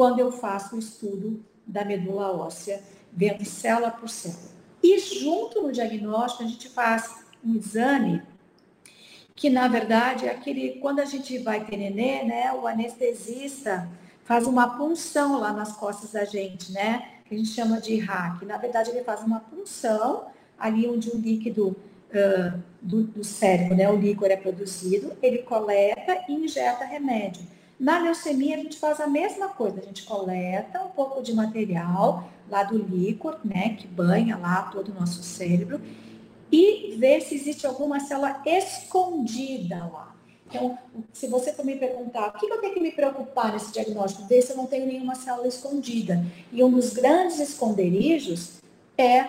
[0.00, 2.82] quando eu faço o estudo da medula óssea,
[3.12, 4.48] vendo célula por célula.
[4.82, 8.22] E junto no diagnóstico, a gente faz um exame
[9.34, 13.90] que, na verdade, é aquele, quando a gente vai ter nenê, né, o anestesista
[14.24, 18.40] faz uma punção lá nas costas da gente, né, que a gente chama de hack.
[18.46, 21.76] Na verdade, ele faz uma punção ali onde o líquido
[22.08, 27.59] uh, do, do cérebro, né, o líquor é produzido, ele coleta e injeta remédio.
[27.80, 32.28] Na leucemia, a gente faz a mesma coisa, a gente coleta um pouco de material
[32.50, 35.80] lá do líquor, né, que banha lá todo o nosso cérebro,
[36.52, 40.14] e vê se existe alguma célula escondida lá.
[40.46, 40.76] Então,
[41.10, 44.28] se você for me perguntar, o que eu tenho que me preocupar nesse diagnóstico?
[44.28, 46.22] Ver se eu não tenho nenhuma célula escondida.
[46.52, 48.60] E um dos grandes esconderijos
[48.98, 49.26] é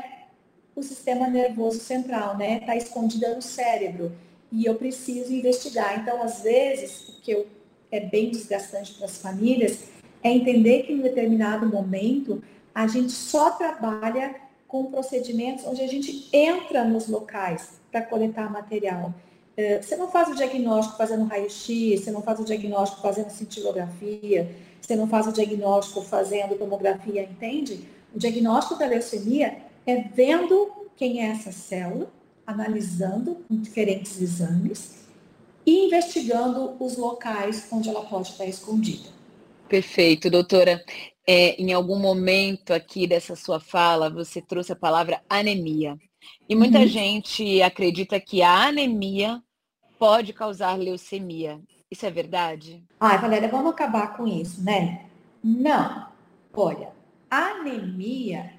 [0.76, 2.58] o sistema nervoso central, né?
[2.58, 4.12] Está escondida no cérebro.
[4.52, 6.00] E eu preciso investigar.
[6.00, 7.48] Então, às vezes, o que eu
[7.92, 9.80] é bem desgastante para as famílias
[10.24, 14.36] é entender que em determinado momento a gente só trabalha
[14.68, 19.14] com procedimentos onde a gente entra nos locais para coletar material.
[19.58, 24.50] É, você não faz o diagnóstico fazendo raio-x, você não faz o diagnóstico fazendo cintilografia,
[24.80, 27.86] você não faz o diagnóstico fazendo tomografia, entende?
[28.16, 32.10] O diagnóstico da leucemia é vendo quem é essa célula,
[32.48, 35.01] analisando com diferentes exames
[35.66, 39.10] e investigando os locais onde ela pode estar escondida.
[39.68, 40.84] Perfeito, doutora.
[41.28, 45.98] É, em algum momento aqui dessa sua fala, você trouxe a palavra anemia.
[46.50, 46.88] E muita uhum.
[46.88, 49.42] gente acredita que a anemia
[49.98, 51.62] pode causar leucemia.
[51.90, 52.84] Isso é verdade?
[53.00, 55.06] Ah, Valéria, vamos acabar com isso, né?
[55.44, 56.08] Não.
[56.54, 56.90] Olha,
[57.30, 58.54] anemia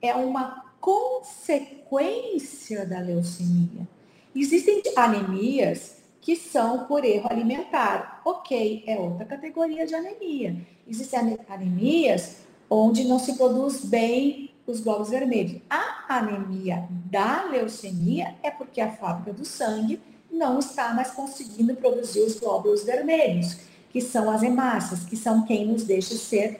[0.00, 3.86] é uma consequência da leucemia.
[4.34, 8.22] Existem anemias que são por erro alimentar.
[8.24, 10.56] Ok, é outra categoria de anemia.
[10.88, 15.60] Existem anemias onde não se produz bem os glóbulos vermelhos.
[15.68, 20.00] A anemia da leucemia é porque a fábrica do sangue
[20.32, 23.58] não está mais conseguindo produzir os glóbulos vermelhos,
[23.90, 26.58] que são as hemácias, que são quem nos deixa ser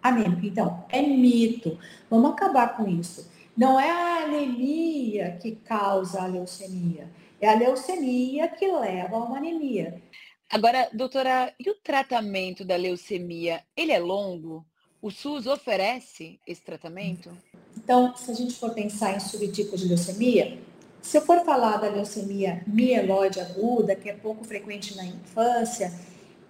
[0.00, 0.46] anêmico.
[0.46, 1.76] Então, é mito.
[2.08, 3.28] Vamos acabar com isso.
[3.56, 7.08] Não é a anemia que causa a leucemia
[7.40, 10.02] é a leucemia que leva a uma anemia.
[10.48, 14.66] Agora, doutora, e o tratamento da leucemia, ele é longo?
[15.00, 17.30] O SUS oferece esse tratamento?
[17.76, 20.58] Então, se a gente for pensar em subtipos de leucemia,
[21.00, 25.90] se eu for falar da leucemia mieloide aguda, que é pouco frequente na infância,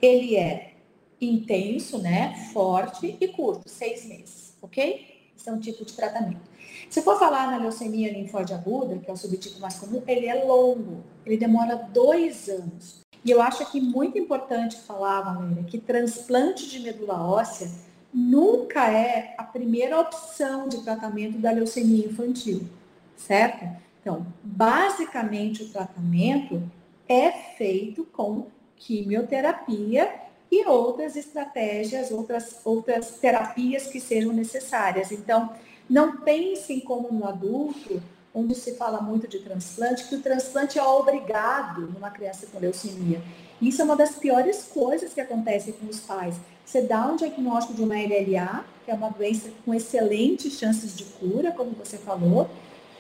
[0.03, 0.73] ele é
[1.21, 5.31] intenso, né, forte e curto, seis meses, ok?
[5.37, 6.50] Esse é um tipo de tratamento.
[6.91, 10.43] Se for falar na leucemia linfóide aguda, que é o subtipo mais comum, ele é
[10.43, 13.03] longo, ele demora dois anos.
[13.25, 17.71] E eu acho aqui muito importante falar, Valéria, que transplante de medula óssea
[18.13, 22.69] nunca é a primeira opção de tratamento da leucemia infantil,
[23.17, 23.69] certo?
[24.01, 26.61] Então, basicamente o tratamento
[27.09, 30.13] é feito com quimioterapia
[30.51, 35.13] e outras estratégias, outras, outras terapias que sejam necessárias.
[35.13, 35.51] Então,
[35.91, 38.01] não pensem como no adulto,
[38.33, 43.21] onde se fala muito de transplante, que o transplante é obrigado numa criança com leucemia.
[43.61, 46.37] Isso é uma das piores coisas que acontecem com os pais.
[46.65, 51.05] Você dá um diagnóstico de uma LLA, que é uma doença com excelentes chances de
[51.05, 52.49] cura, como você falou,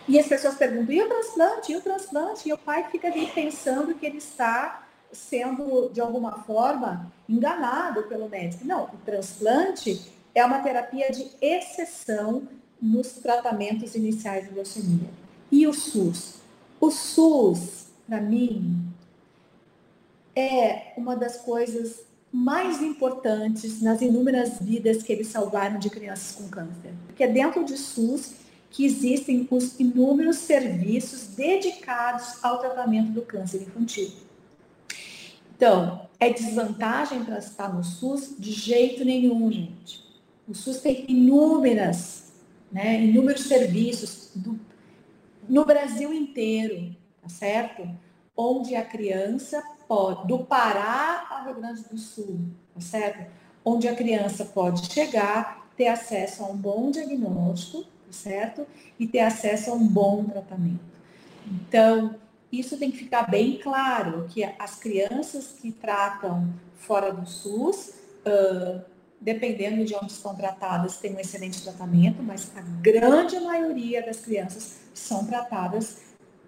[0.09, 1.73] e as pessoas perguntam, e o transplante?
[1.73, 2.49] E o transplante?
[2.49, 8.29] E o pai fica ali pensando que ele está sendo, de alguma forma, enganado pelo
[8.29, 8.67] médico.
[8.67, 12.49] Não, o transplante é uma terapia de exceção
[12.81, 15.09] nos tratamentos iniciais de leucemia.
[15.51, 16.37] E o SUS?
[16.81, 18.83] O SUS, para mim,
[20.35, 26.49] é uma das coisas mais importantes nas inúmeras vidas que eles salvaram de crianças com
[26.49, 26.93] câncer.
[27.07, 28.35] Porque é dentro do SUS
[28.71, 34.13] que existem os inúmeros serviços dedicados ao tratamento do câncer infantil.
[35.57, 38.35] Então, é desvantagem para estar no SUS?
[38.39, 40.05] De jeito nenhum, gente.
[40.49, 42.30] O SUS tem inúmeras,
[42.71, 44.59] né, inúmeros serviços do,
[45.49, 47.89] no Brasil inteiro, tá certo?
[48.37, 52.41] Onde a criança pode, do Pará ao Rio Grande do Sul,
[52.75, 53.31] tá certo?
[53.65, 58.67] Onde a criança pode chegar, ter acesso a um bom diagnóstico, tá certo?
[58.99, 60.91] E ter acesso a um bom tratamento.
[61.47, 62.15] Então,
[62.53, 67.95] isso tem que ficar bem claro, que as crianças que tratam fora do SUS,
[68.27, 68.81] uh,
[69.21, 74.79] dependendo de onde estão tratadas, têm um excelente tratamento, mas a grande maioria das crianças
[74.95, 75.99] são tratadas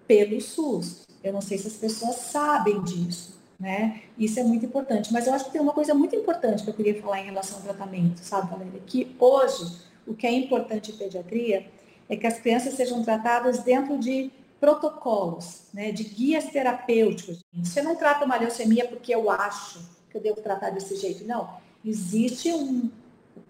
[0.07, 1.03] pelo SUS.
[1.23, 4.01] Eu não sei se as pessoas sabem disso, né?
[4.17, 5.13] Isso é muito importante.
[5.13, 7.57] Mas eu acho que tem uma coisa muito importante que eu queria falar em relação
[7.57, 8.81] ao tratamento, sabe, Valéria?
[8.85, 11.67] Que hoje, o que é importante em pediatria
[12.09, 17.43] é que as crianças sejam tratadas dentro de protocolos, né, de guias terapêuticos.
[17.53, 21.25] Você não trata uma leucemia porque eu acho que eu devo tratar desse jeito.
[21.25, 21.61] Não.
[21.85, 22.89] Existe um,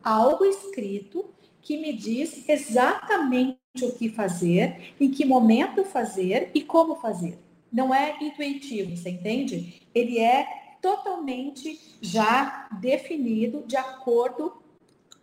[0.04, 1.26] algo escrito
[1.62, 7.38] que me diz exatamente o que fazer, em que momento fazer e como fazer.
[7.72, 9.82] Não é intuitivo, você entende?
[9.96, 10.46] Ele é
[10.82, 14.62] totalmente já definido de acordo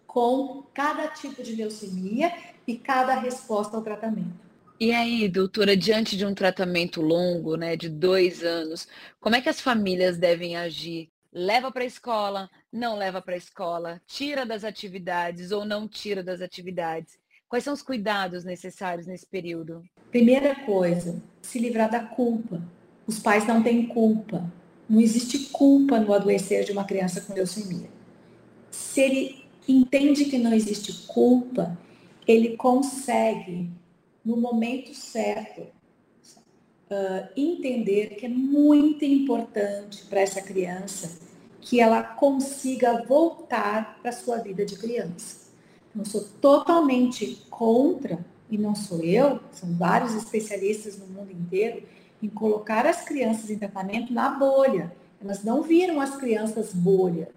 [0.07, 2.33] com cada tipo de leucemia
[2.67, 4.51] e cada resposta ao tratamento.
[4.81, 8.89] E aí, doutora, diante de um tratamento longo, né, de dois anos,
[9.21, 11.11] como é que as famílias devem agir?
[11.31, 16.23] Leva para a escola, não leva para a escola, tira das atividades ou não tira
[16.23, 17.19] das atividades?
[17.49, 19.83] Quais são os cuidados necessários nesse período?
[20.11, 22.63] Primeira coisa, se livrar da culpa.
[23.07, 24.51] Os pais não têm culpa.
[24.89, 27.89] Não existe culpa no adoecer de uma criança com leucemia.
[28.71, 31.77] Se ele entende que não existe culpa,
[32.27, 33.69] ele consegue
[34.25, 35.67] no momento certo.
[36.93, 41.30] Uh, entender que é muito importante para essa criança
[41.61, 45.51] que ela consiga voltar para sua vida de criança.
[45.97, 51.83] Eu sou totalmente contra, e não sou eu, são vários especialistas no mundo inteiro,
[52.23, 54.93] em colocar as crianças em tratamento na bolha.
[55.23, 57.29] Elas não viram as crianças bolha.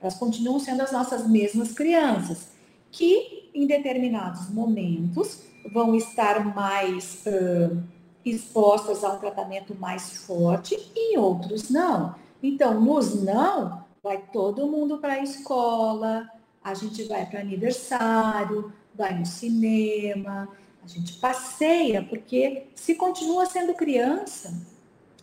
[0.00, 2.48] Elas continuam sendo as nossas mesmas crianças,
[2.90, 5.42] que em determinados momentos
[5.72, 7.82] vão estar mais uh,
[8.24, 12.14] expostas a um tratamento mais forte e outros não.
[12.42, 16.28] Então, nos não, vai todo mundo para a escola,
[16.62, 20.48] a gente vai para aniversário, vai no cinema,
[20.82, 24.54] a gente passeia, porque se continua sendo criança,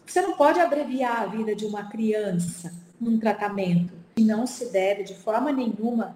[0.05, 3.93] você não pode abreviar a vida de uma criança num tratamento.
[4.15, 6.15] E não se deve, de forma nenhuma,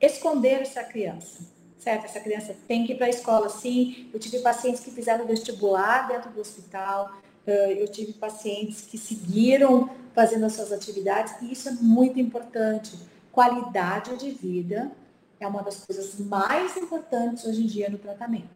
[0.00, 2.04] esconder essa criança certo?
[2.04, 4.08] Essa criança tem que ir para a escola, sim.
[4.14, 7.12] Eu tive pacientes que fizeram vestibular dentro do hospital,
[7.46, 12.96] eu tive pacientes que seguiram fazendo as suas atividades, e isso é muito importante.
[13.30, 14.92] Qualidade de vida
[15.40, 18.50] é uma das coisas mais importantes hoje em dia no tratamento.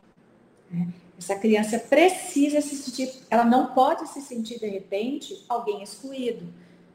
[0.70, 0.88] Né?
[1.18, 6.46] Essa criança precisa se sentir, ela não pode se sentir, de repente, alguém excluído.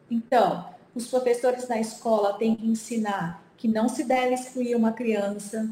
[0.10, 5.70] Então, os professores na escola têm que ensinar que não se deve excluir uma criança,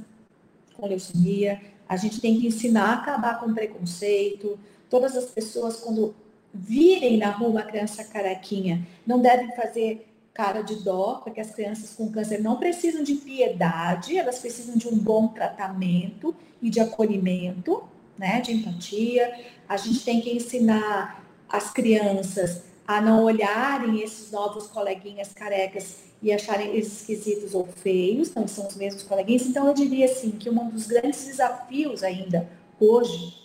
[0.75, 4.59] com leucemia, a gente tem que ensinar a acabar com preconceito.
[4.89, 6.15] Todas as pessoas, quando
[6.53, 11.93] virem na rua uma criança carequinha, não devem fazer cara de dó, porque as crianças
[11.95, 17.83] com câncer não precisam de piedade, elas precisam de um bom tratamento e de acolhimento,
[18.17, 19.31] né, de empatia.
[19.67, 26.31] A gente tem que ensinar as crianças a não olharem esses novos coleguinhas carecas e
[26.31, 29.45] acharem eles esquisitos ou feios, não são os mesmos coleguinhas.
[29.45, 33.37] Então, eu diria assim que um dos grandes desafios ainda hoje,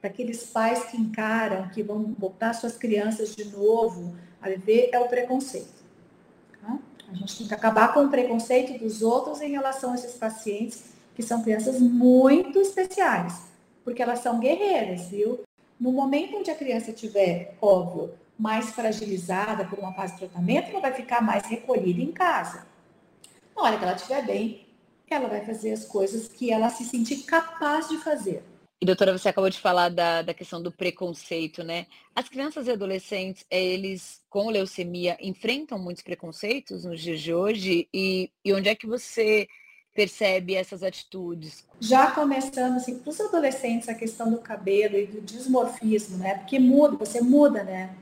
[0.00, 4.98] para aqueles pais que encaram, que vão botar suas crianças de novo a viver, é
[4.98, 5.84] o preconceito.
[6.60, 6.78] Tá?
[7.10, 10.84] A gente tem que acabar com o preconceito dos outros em relação a esses pacientes,
[11.14, 13.42] que são crianças muito especiais,
[13.82, 15.40] porque elas são guerreiras, viu?
[15.78, 20.80] No momento onde a criança tiver, óbvio, mais fragilizada por uma fase de tratamento, ela
[20.80, 22.66] vai ficar mais recolhida em casa.
[23.54, 24.66] Na hora que ela estiver bem,
[25.08, 28.42] ela vai fazer as coisas que ela se sentir capaz de fazer.
[28.78, 31.86] E doutora, você acabou de falar da, da questão do preconceito, né?
[32.14, 38.30] As crianças e adolescentes, eles com leucemia enfrentam muitos preconceitos nos dias de hoje e,
[38.44, 39.48] e onde é que você
[39.94, 41.66] percebe essas atitudes?
[41.80, 46.34] Já começando assim, para os adolescentes, a questão do cabelo e do dismorfismo, né?
[46.34, 47.96] Porque muda, você muda, né?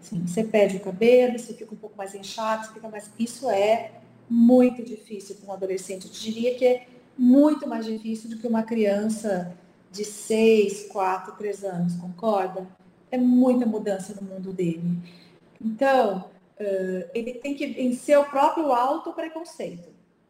[0.00, 3.10] Assim, você perde o cabelo, você fica um pouco mais inchado, fica mais.
[3.18, 3.90] Isso é
[4.30, 6.06] muito difícil para um adolescente.
[6.06, 6.86] Eu diria que é
[7.18, 9.52] muito mais difícil do que uma criança
[9.96, 12.66] de 6, 4, 3 anos, concorda?
[13.10, 14.98] É muita mudança no mundo dele.
[15.60, 16.30] Então,
[16.60, 19.88] uh, ele tem que vencer o próprio auto-preconceito.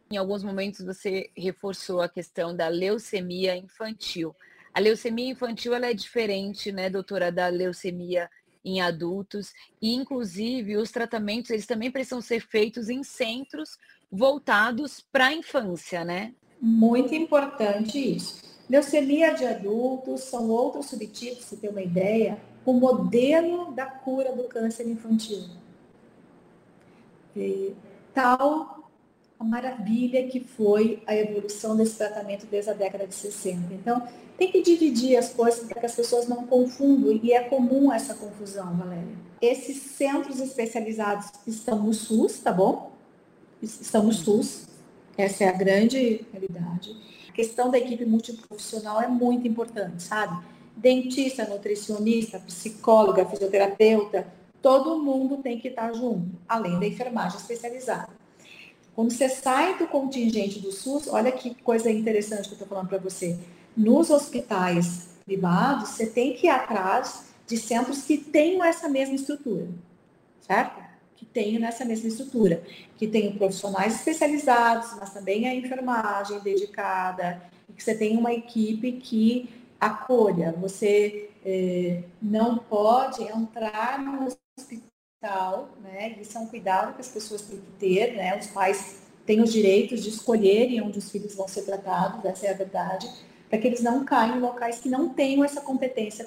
[0.09, 4.33] Em alguns momentos você reforçou a questão da leucemia infantil.
[4.73, 8.29] A leucemia infantil ela é diferente, né, doutora, da leucemia
[8.63, 13.77] em adultos e inclusive os tratamentos eles também precisam ser feitos em centros
[14.11, 16.33] voltados para a infância, né?
[16.59, 18.46] Muito importante isso.
[18.69, 24.43] Leucemia de adultos são outros subtipos, se tem uma ideia, o modelo da cura do
[24.43, 25.43] câncer infantil.
[27.35, 27.73] E,
[28.13, 28.77] tal
[29.39, 33.73] a maravilha que foi a evolução desse tratamento desde a década de 60.
[33.73, 34.07] Então,
[34.37, 38.15] tem que dividir as coisas para que as pessoas não confundam, e é comum essa
[38.15, 39.15] confusão, Valéria.
[39.41, 42.91] Esses centros especializados estão no SUS, tá bom?
[43.61, 44.67] Estão no SUS,
[45.17, 46.95] essa é a grande realidade.
[47.37, 50.43] Questão da equipe multiprofissional é muito importante, sabe?
[50.75, 54.25] Dentista, nutricionista, psicóloga, fisioterapeuta,
[54.59, 58.09] todo mundo tem que estar junto, além da enfermagem especializada.
[58.95, 62.87] Quando você sai do contingente do SUS, olha que coisa interessante que eu estou falando
[62.87, 63.37] para você.
[63.77, 69.67] Nos hospitais privados, você tem que ir atrás de centros que tenham essa mesma estrutura,
[70.41, 70.86] certo?
[71.17, 72.63] Que tenham essa mesma estrutura,
[72.95, 77.41] que tenham profissionais especializados, mas também a enfermagem dedicada,
[77.75, 79.49] que você tenha uma equipe que
[79.79, 80.53] acolha.
[80.61, 84.87] Você eh, não pode entrar no hospital
[85.19, 86.15] tal, né?
[86.21, 88.37] Isso é um cuidado que as pessoas têm que ter, né?
[88.37, 92.51] Os pais têm os direitos de escolherem onde os filhos vão ser tratados, essa é
[92.51, 93.09] a verdade,
[93.49, 96.25] para que eles não caiam em locais que não tenham essa competência.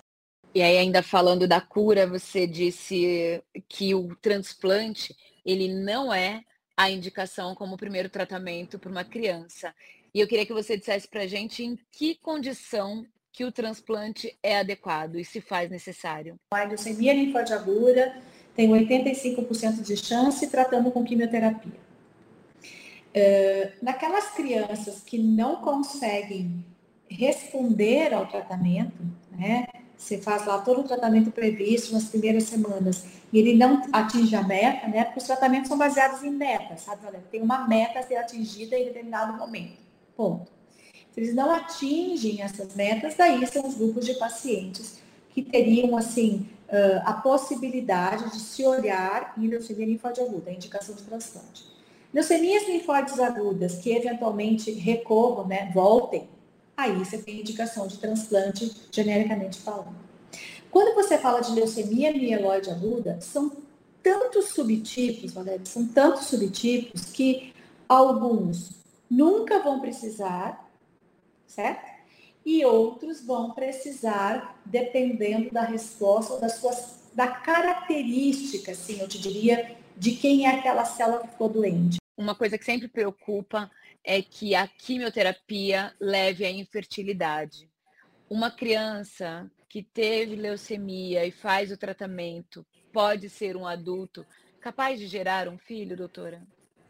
[0.55, 6.43] E aí, ainda falando da cura, você disse que o transplante, ele não é
[6.77, 9.73] a indicação como primeiro tratamento para uma criança.
[10.13, 14.37] E eu queria que você dissesse para a gente em que condição que o transplante
[14.43, 16.35] é adequado e se faz necessário.
[16.53, 18.17] A leucemia linfóide aguda
[18.57, 21.79] tem 85% de chance tratando com quimioterapia.
[23.15, 26.65] Uh, naquelas crianças que não conseguem
[27.09, 29.67] responder ao tratamento, né?
[30.01, 34.43] Você faz lá todo o tratamento previsto nas primeiras semanas e ele não atinge a
[34.43, 35.05] meta, né?
[35.05, 37.03] Porque os tratamentos são baseados em metas, sabe?
[37.31, 39.79] Tem uma meta a ser atingida em determinado momento.
[40.17, 40.51] Ponto.
[41.13, 46.49] Se eles não atingem essas metas, daí são os grupos de pacientes que teriam, assim,
[47.05, 51.69] a possibilidade de se olhar em leucemia linfóide aguda, a indicação de transplante.
[52.13, 56.27] Leucemias linfóides agudas que eventualmente recorram, né, voltem,
[56.81, 59.97] aí você tem indicação de transplante genericamente falando.
[60.71, 63.53] Quando você fala de leucemia mieloide aguda, são
[64.03, 67.53] tantos subtipos, Valéria, são tantos subtipos que
[67.89, 68.71] alguns
[69.11, 70.71] nunca vão precisar,
[71.47, 71.91] certo?
[72.45, 79.77] e outros vão precisar, dependendo da resposta das suas, da característica, assim, eu te diria,
[79.97, 81.99] de quem é aquela célula que ficou doente.
[82.17, 83.71] Uma coisa que sempre preocupa
[84.05, 87.69] é que a quimioterapia leve à infertilidade.
[88.29, 94.27] Uma criança que teve leucemia e faz o tratamento pode ser um adulto
[94.61, 96.43] capaz de gerar um filho, doutora?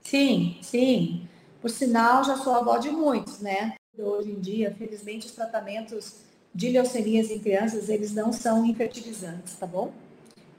[0.03, 1.29] Sim, sim.
[1.61, 3.75] Por sinal, já sou avó de muitos, né?
[3.99, 6.23] Hoje em dia, felizmente, os tratamentos
[6.55, 9.93] de leucemias em crianças, eles não são infertilizantes, tá bom?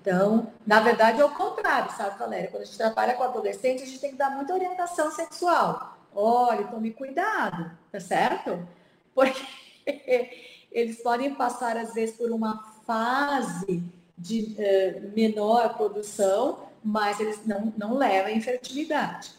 [0.02, 2.50] Então, na verdade, é o contrário, sabe, Valéria?
[2.50, 5.91] Quando a gente trabalha com adolescente, a gente tem que dar muita orientação sexual.
[6.14, 8.68] Olha, tome cuidado, tá certo?
[9.16, 9.42] Porque
[10.72, 13.84] eles podem passar, às vezes, por uma fase
[14.18, 19.32] de uh, menor produção, mas eles não, não levam à infertilidade.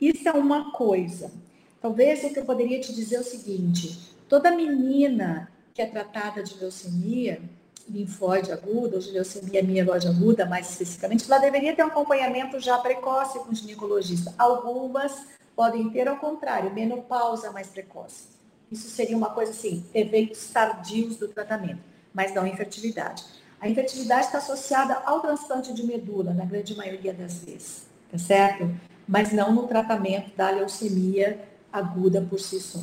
[0.00, 1.32] Isso é uma coisa.
[1.80, 6.42] Talvez o que eu poderia te dizer é o seguinte: toda menina que é tratada
[6.42, 7.40] de leucemia,
[7.88, 12.78] linfóide aguda, ou de leucemia mieloide aguda, mais especificamente, ela deveria ter um acompanhamento já
[12.78, 14.34] precoce com o ginecologista.
[14.38, 15.26] Algumas
[15.60, 18.28] podem ter, ao contrário, menopausa mais precoce.
[18.72, 21.80] Isso seria uma coisa assim, eventos tardios do tratamento,
[22.14, 23.22] mas não infertilidade.
[23.60, 28.74] A infertilidade está associada ao transplante de medula, na grande maioria das vezes, tá certo?
[29.06, 32.80] Mas não no tratamento da leucemia aguda por si só.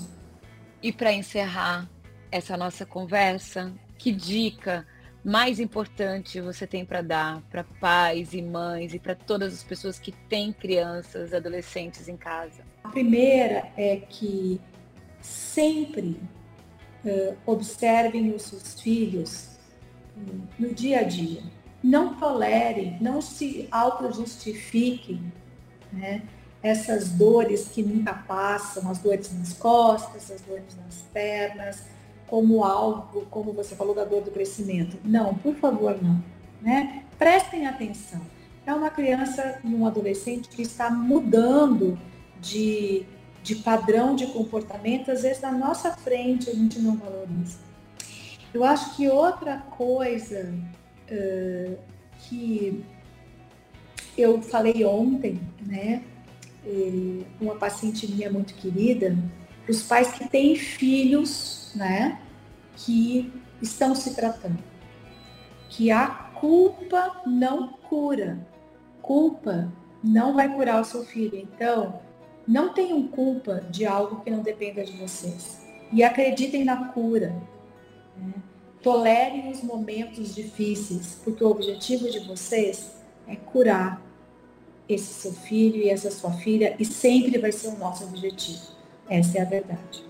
[0.84, 1.89] E para encerrar
[2.32, 4.86] essa nossa conversa, que dica
[5.25, 9.97] mais importante você tem para dar para pais e mães e para todas as pessoas
[9.97, 12.66] que têm crianças, adolescentes em casa?
[12.88, 14.61] A primeira é que
[15.21, 16.17] sempre
[17.03, 19.49] uh, observem os seus filhos
[20.57, 21.43] no dia a dia.
[21.83, 25.21] Não tolerem, não se auto-justifiquem
[25.91, 26.21] né,
[26.63, 31.83] essas dores que nunca passam, as dores nas costas, as dores nas pernas,
[32.25, 34.97] como algo, como você falou da dor do crescimento.
[35.03, 36.23] Não, por favor, não.
[36.61, 37.03] Né?
[37.19, 38.21] Prestem atenção.
[38.65, 41.99] É uma criança e um adolescente que está mudando
[42.41, 43.05] de,
[43.43, 47.59] de padrão de comportamento, às vezes na nossa frente a gente não valoriza.
[48.53, 50.53] Eu acho que outra coisa
[51.11, 51.77] uh,
[52.19, 52.83] que
[54.17, 56.03] eu falei ontem, né,
[57.39, 59.15] uma paciente minha muito querida,
[59.69, 62.19] os pais que têm filhos né,
[62.75, 63.31] que
[63.61, 64.57] estão se tratando.
[65.69, 68.39] Que a culpa não cura.
[69.01, 69.71] Culpa
[70.03, 71.38] não vai curar o seu filho.
[71.38, 71.99] Então,
[72.48, 75.62] não tenham culpa de algo que não dependa de vocês.
[75.91, 77.36] E acreditem na cura.
[78.18, 78.34] Né?
[78.82, 82.95] Tolerem os momentos difíceis, porque o objetivo de vocês
[83.28, 84.02] é curar
[84.88, 88.62] esse seu filho e essa sua filha, e sempre vai ser o nosso objetivo.
[89.10, 90.06] Essa é a verdade.